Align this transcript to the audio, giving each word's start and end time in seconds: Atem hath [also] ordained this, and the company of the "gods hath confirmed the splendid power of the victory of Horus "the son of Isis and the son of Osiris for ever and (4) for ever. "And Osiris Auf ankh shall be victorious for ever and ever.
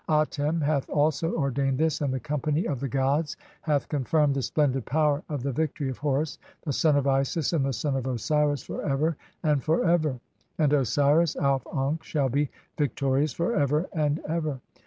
Atem 0.09 0.63
hath 0.63 0.89
[also] 0.89 1.35
ordained 1.35 1.77
this, 1.77 2.01
and 2.01 2.11
the 2.11 2.19
company 2.19 2.65
of 2.65 2.79
the 2.79 2.87
"gods 2.87 3.37
hath 3.61 3.87
confirmed 3.87 4.33
the 4.33 4.41
splendid 4.41 4.83
power 4.83 5.21
of 5.29 5.43
the 5.43 5.51
victory 5.51 5.89
of 5.89 5.99
Horus 5.99 6.39
"the 6.63 6.73
son 6.73 6.95
of 6.95 7.05
Isis 7.05 7.53
and 7.53 7.63
the 7.63 7.71
son 7.71 7.95
of 7.95 8.07
Osiris 8.07 8.63
for 8.63 8.81
ever 8.81 9.15
and 9.43 9.63
(4) 9.63 9.77
for 9.77 9.85
ever. 9.85 10.19
"And 10.57 10.73
Osiris 10.73 11.35
Auf 11.35 11.67
ankh 11.71 12.03
shall 12.03 12.29
be 12.29 12.49
victorious 12.79 13.31
for 13.33 13.55
ever 13.55 13.87
and 13.93 14.19
ever. 14.27 14.59